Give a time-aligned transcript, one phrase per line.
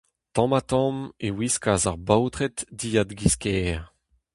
[0.33, 0.97] Tamm-ha-tamm
[1.27, 3.79] e wiskas ar baotred dilhad giz kêr.